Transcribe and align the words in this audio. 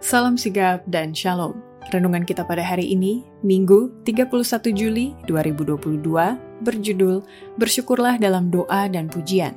Salam 0.00 0.40
sigap 0.40 0.80
dan 0.88 1.12
shalom. 1.12 1.60
Renungan 1.92 2.24
kita 2.24 2.40
pada 2.48 2.64
hari 2.64 2.96
ini, 2.96 3.20
Minggu 3.44 3.92
31 4.08 4.32
Juli 4.72 5.12
2022, 5.28 6.00
berjudul 6.64 7.20
Bersyukurlah 7.60 8.16
dalam 8.16 8.48
doa 8.48 8.88
dan 8.88 9.12
pujian. 9.12 9.52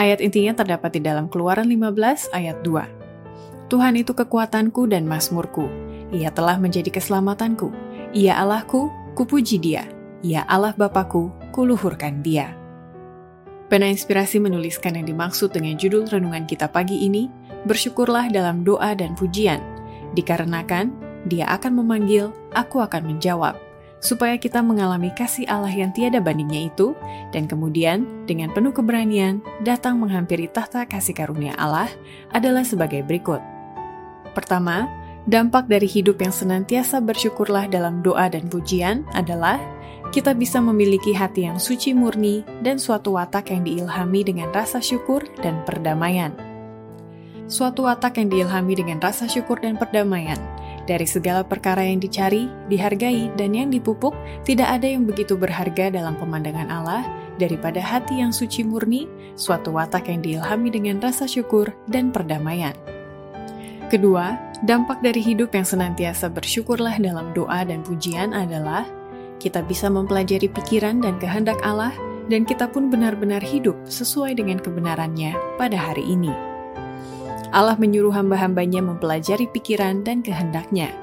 Ayat 0.00 0.24
intinya 0.24 0.56
terdapat 0.56 0.96
di 0.96 1.04
dalam 1.04 1.28
Keluaran 1.28 1.68
15 1.68 2.32
ayat 2.32 2.64
2. 2.64 3.68
Tuhan 3.68 4.00
itu 4.00 4.16
kekuatanku 4.16 4.88
dan 4.88 5.04
masmurku. 5.04 5.68
Ia 6.16 6.32
telah 6.32 6.56
menjadi 6.56 6.88
keselamatanku. 6.88 7.68
Ia 8.16 8.40
Allahku, 8.40 8.88
kupuji 9.20 9.60
dia. 9.60 9.84
Ia 10.24 10.48
Allah 10.48 10.72
Bapakku, 10.72 11.28
kuluhurkan 11.52 12.24
dia. 12.24 12.56
Pena 13.68 13.84
Inspirasi 13.84 14.40
menuliskan 14.40 14.96
yang 14.96 15.04
dimaksud 15.04 15.52
dengan 15.52 15.76
judul 15.76 16.08
renungan 16.08 16.48
kita 16.48 16.72
pagi 16.72 17.04
ini, 17.04 17.28
Bersyukurlah 17.68 18.32
dalam 18.32 18.64
doa 18.64 18.96
dan 18.96 19.12
pujian, 19.12 19.60
dikarenakan 20.16 20.92
dia 21.28 21.44
akan 21.52 21.84
memanggil, 21.84 22.32
aku 22.56 22.80
akan 22.80 23.04
menjawab, 23.04 23.56
supaya 24.00 24.40
kita 24.40 24.64
mengalami 24.64 25.12
kasih 25.12 25.44
Allah 25.44 25.68
yang 25.68 25.92
tiada 25.92 26.24
bandingnya 26.24 26.72
itu, 26.72 26.96
dan 27.36 27.44
kemudian 27.44 28.24
dengan 28.24 28.48
penuh 28.56 28.72
keberanian 28.72 29.44
datang 29.60 30.00
menghampiri 30.00 30.48
tahta 30.48 30.88
kasih 30.88 31.12
karunia 31.12 31.52
Allah 31.60 31.92
adalah 32.32 32.64
sebagai 32.64 33.04
berikut. 33.04 33.44
Pertama, 34.32 34.88
dampak 35.28 35.68
dari 35.68 35.84
hidup 35.84 36.24
yang 36.24 36.32
senantiasa 36.32 37.04
bersyukurlah 37.04 37.68
dalam 37.68 38.00
doa 38.00 38.32
dan 38.32 38.48
pujian 38.48 39.04
adalah 39.12 39.60
kita 40.10 40.32
bisa 40.34 40.58
memiliki 40.58 41.12
hati 41.12 41.46
yang 41.46 41.60
suci 41.60 41.92
murni 41.92 42.42
dan 42.64 42.80
suatu 42.80 43.14
watak 43.14 43.52
yang 43.52 43.62
diilhami 43.62 44.26
dengan 44.26 44.48
rasa 44.50 44.80
syukur 44.80 45.22
dan 45.44 45.60
perdamaian. 45.68 46.49
Suatu 47.50 47.90
watak 47.90 48.22
yang 48.22 48.30
diilhami 48.30 48.78
dengan 48.78 49.02
rasa 49.02 49.26
syukur 49.26 49.58
dan 49.58 49.74
perdamaian. 49.74 50.38
Dari 50.86 51.02
segala 51.02 51.42
perkara 51.42 51.82
yang 51.82 51.98
dicari, 51.98 52.46
dihargai, 52.70 53.34
dan 53.34 53.50
yang 53.58 53.74
dipupuk, 53.74 54.14
tidak 54.46 54.70
ada 54.70 54.86
yang 54.86 55.02
begitu 55.02 55.34
berharga 55.34 55.90
dalam 55.90 56.14
pemandangan 56.14 56.70
Allah 56.70 57.02
daripada 57.42 57.82
hati 57.82 58.22
yang 58.22 58.30
suci 58.30 58.62
murni, 58.62 59.10
suatu 59.34 59.74
watak 59.74 60.06
yang 60.06 60.22
diilhami 60.22 60.70
dengan 60.70 61.02
rasa 61.02 61.26
syukur 61.26 61.74
dan 61.90 62.14
perdamaian. 62.14 62.74
Kedua, 63.90 64.38
dampak 64.62 65.02
dari 65.02 65.18
hidup 65.18 65.50
yang 65.50 65.66
senantiasa 65.66 66.30
bersyukurlah 66.30 67.02
dalam 67.02 67.34
doa 67.34 67.66
dan 67.66 67.82
pujian 67.82 68.30
adalah 68.30 68.86
kita 69.42 69.66
bisa 69.66 69.90
mempelajari 69.90 70.46
pikiran 70.46 71.02
dan 71.02 71.18
kehendak 71.18 71.58
Allah, 71.66 71.90
dan 72.30 72.46
kita 72.46 72.70
pun 72.70 72.94
benar-benar 72.94 73.42
hidup 73.42 73.74
sesuai 73.90 74.38
dengan 74.38 74.62
kebenarannya 74.62 75.34
pada 75.58 75.74
hari 75.74 76.06
ini. 76.06 76.49
Allah 77.50 77.74
menyuruh 77.74 78.14
hamba-hambanya 78.14 78.82
mempelajari 78.82 79.50
pikiran 79.50 80.06
dan 80.06 80.22
kehendaknya. 80.22 80.94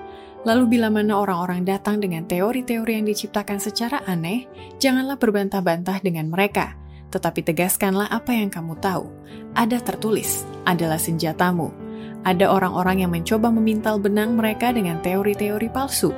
Lalu 0.47 0.79
bila 0.79 0.87
mana 0.87 1.19
orang-orang 1.19 1.67
datang 1.67 1.99
dengan 1.99 2.23
teori-teori 2.23 3.03
yang 3.03 3.07
diciptakan 3.07 3.59
secara 3.59 3.99
aneh, 4.07 4.47
janganlah 4.79 5.19
berbantah-bantah 5.19 5.99
dengan 5.99 6.31
mereka, 6.31 6.79
tetapi 7.11 7.43
tegaskanlah 7.43 8.07
apa 8.07 8.31
yang 8.31 8.47
kamu 8.47 8.79
tahu. 8.79 9.11
Ada 9.59 9.83
tertulis, 9.83 10.47
adalah 10.63 11.01
senjatamu. 11.01 11.67
Ada 12.23 12.47
orang-orang 12.47 13.03
yang 13.03 13.11
mencoba 13.11 13.51
memintal 13.51 13.99
benang 13.99 14.39
mereka 14.39 14.71
dengan 14.71 15.03
teori-teori 15.03 15.67
palsu, 15.67 16.15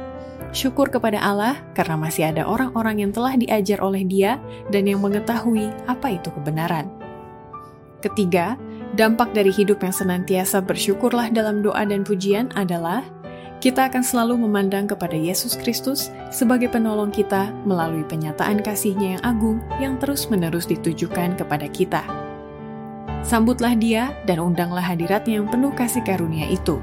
Syukur 0.49 0.89
kepada 0.89 1.21
Allah 1.21 1.61
karena 1.77 1.93
masih 1.93 2.33
ada 2.33 2.49
orang-orang 2.49 3.05
yang 3.05 3.11
telah 3.13 3.37
diajar 3.37 3.85
oleh 3.85 4.01
Dia 4.01 4.41
dan 4.73 4.89
yang 4.89 4.97
mengetahui 4.97 5.69
apa 5.85 6.17
itu 6.17 6.33
kebenaran. 6.33 6.89
Ketiga, 8.01 8.57
dampak 8.99 9.31
dari 9.31 9.47
hidup 9.47 9.79
yang 9.79 9.95
senantiasa 9.95 10.59
bersyukurlah 10.59 11.31
dalam 11.31 11.63
doa 11.63 11.87
dan 11.87 12.03
pujian 12.03 12.51
adalah 12.59 12.99
kita 13.63 13.87
akan 13.87 14.03
selalu 14.03 14.43
memandang 14.43 14.91
kepada 14.91 15.15
Yesus 15.15 15.55
Kristus 15.55 16.11
sebagai 16.35 16.67
penolong 16.67 17.07
kita 17.07 17.55
melalui 17.63 18.03
penyataan 18.03 18.59
kasihnya 18.59 19.15
yang 19.15 19.23
agung 19.23 19.63
yang 19.79 19.95
terus-menerus 20.03 20.67
ditujukan 20.67 21.39
kepada 21.39 21.71
kita. 21.71 22.03
Sambutlah 23.23 23.75
dia 23.79 24.11
dan 24.27 24.43
undanglah 24.43 24.83
hadiratnya 24.83 25.39
yang 25.39 25.47
penuh 25.47 25.71
kasih 25.75 26.03
karunia 26.03 26.47
itu. 26.51 26.79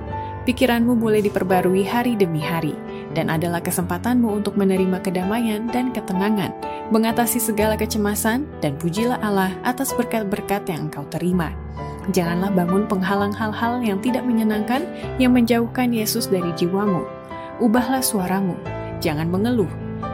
Pikiranmu 0.48 0.96
boleh 0.96 1.24
diperbarui 1.24 1.82
hari 1.84 2.14
demi 2.14 2.38
hari, 2.38 2.76
dan 3.16 3.32
adalah 3.32 3.58
kesempatanmu 3.58 4.30
untuk 4.30 4.54
menerima 4.54 5.02
kedamaian 5.02 5.66
dan 5.72 5.90
ketenangan, 5.90 6.54
mengatasi 6.94 7.42
segala 7.42 7.74
kecemasan, 7.74 8.46
dan 8.62 8.78
pujilah 8.78 9.18
Allah 9.24 9.50
atas 9.66 9.90
berkat-berkat 9.96 10.70
yang 10.70 10.86
engkau 10.86 11.02
terima. 11.10 11.50
Janganlah 12.14 12.54
bangun 12.54 12.86
penghalang 12.86 13.34
hal-hal 13.34 13.82
yang 13.82 13.98
tidak 13.98 14.22
menyenangkan 14.22 14.86
yang 15.18 15.34
menjauhkan 15.34 15.90
Yesus 15.90 16.30
dari 16.30 16.54
jiwamu. 16.54 17.02
Ubahlah 17.58 18.04
suaramu, 18.04 18.54
jangan 19.02 19.26
mengeluh. 19.26 19.70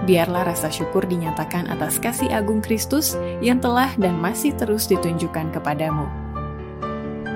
Biarlah 0.06 0.46
rasa 0.46 0.70
syukur 0.70 1.04
dinyatakan 1.04 1.68
atas 1.68 1.98
kasih 1.98 2.30
agung 2.32 2.62
Kristus 2.62 3.18
yang 3.44 3.58
telah 3.58 3.90
dan 3.98 4.16
masih 4.18 4.54
terus 4.56 4.88
ditunjukkan 4.88 5.52
kepadamu. 5.52 6.06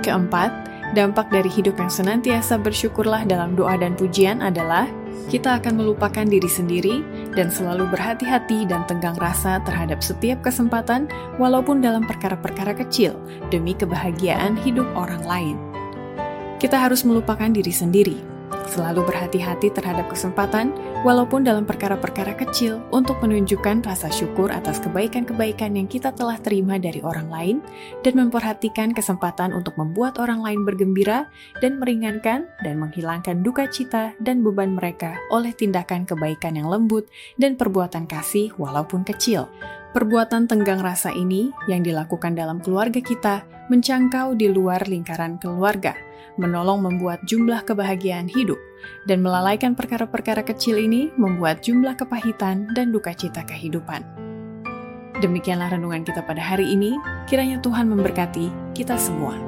Keempat, 0.01 0.55
dampak 0.95 1.33
dari 1.33 1.51
hidup 1.51 1.81
yang 1.81 1.91
senantiasa 1.91 2.61
bersyukurlah 2.61 3.27
dalam 3.27 3.59
doa 3.59 3.75
dan 3.75 3.99
pujian 3.99 4.45
adalah 4.45 4.87
kita 5.27 5.59
akan 5.59 5.83
melupakan 5.83 6.23
diri 6.23 6.47
sendiri 6.47 7.03
dan 7.35 7.51
selalu 7.51 7.91
berhati-hati 7.91 8.63
dan 8.71 8.87
tenggang 8.87 9.19
rasa 9.19 9.59
terhadap 9.67 9.99
setiap 9.99 10.39
kesempatan, 10.45 11.11
walaupun 11.43 11.83
dalam 11.83 12.07
perkara-perkara 12.07 12.79
kecil, 12.79 13.19
demi 13.51 13.75
kebahagiaan 13.75 14.55
hidup 14.63 14.87
orang 14.95 15.23
lain. 15.27 15.57
Kita 16.63 16.79
harus 16.79 17.03
melupakan 17.03 17.51
diri 17.51 17.75
sendiri, 17.75 18.36
selalu 18.69 19.07
berhati-hati 19.07 19.73
terhadap 19.73 20.11
kesempatan, 20.11 20.75
walaupun 21.07 21.47
dalam 21.47 21.65
perkara-perkara 21.65 22.35
kecil, 22.37 22.83
untuk 22.91 23.19
menunjukkan 23.23 23.87
rasa 23.87 24.11
syukur 24.11 24.51
atas 24.51 24.83
kebaikan-kebaikan 24.83 25.79
yang 25.79 25.87
kita 25.87 26.13
telah 26.13 26.37
terima 26.39 26.77
dari 26.77 27.01
orang 27.03 27.31
lain, 27.31 27.57
dan 28.03 28.19
memperhatikan 28.19 28.93
kesempatan 28.93 29.55
untuk 29.55 29.79
membuat 29.81 30.19
orang 30.19 30.43
lain 30.43 30.67
bergembira 30.67 31.31
dan 31.63 31.79
meringankan 31.81 32.51
dan 32.61 32.75
menghilangkan 32.77 33.41
duka 33.41 33.71
cita 33.71 34.13
dan 34.21 34.43
beban 34.43 34.75
mereka 34.75 35.17
oleh 35.31 35.55
tindakan 35.55 36.05
kebaikan 36.05 36.59
yang 36.59 36.69
lembut 36.69 37.09
dan 37.41 37.55
perbuatan 37.55 38.05
kasih 38.05 38.53
walaupun 38.59 39.07
kecil. 39.07 39.49
Perbuatan 39.97 40.45
tenggang 40.45 40.85
rasa 40.85 41.09
ini 41.09 41.49
yang 41.73 41.81
dilakukan 41.81 42.37
dalam 42.37 42.61
keluarga 42.61 43.01
kita 43.01 43.49
mencangkau 43.73 44.37
di 44.37 44.45
luar 44.45 44.85
lingkaran 44.85 45.41
keluarga, 45.41 45.97
menolong 46.37 46.85
membuat 46.85 47.25
jumlah 47.25 47.65
kebahagiaan 47.65 48.29
hidup, 48.29 48.61
dan 49.09 49.25
melalaikan 49.25 49.73
perkara-perkara 49.73 50.45
kecil 50.45 50.77
ini 50.77 51.09
membuat 51.17 51.65
jumlah 51.65 51.97
kepahitan 51.97 52.69
dan 52.77 52.93
duka 52.93 53.17
cita 53.17 53.41
kehidupan. 53.49 54.05
Demikianlah 55.25 55.73
renungan 55.73 56.05
kita 56.05 56.21
pada 56.29 56.45
hari 56.45 56.77
ini, 56.77 56.93
kiranya 57.25 57.57
Tuhan 57.65 57.89
memberkati 57.89 58.77
kita 58.77 59.01
semua. 59.01 59.46